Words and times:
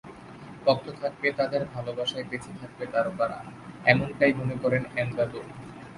ভক্ত 0.65 0.87
থাকবে, 1.01 1.27
তাদের 1.31 1.61
ভালোবাসায় 1.73 2.25
বেঁচে 2.29 2.51
থাকবে 2.61 2.85
তারকারা, 2.85 3.39
এমনটাই 3.85 4.33
মনে 4.33 4.55
করেন 4.63 4.83
এমদাদুল। 4.95 5.45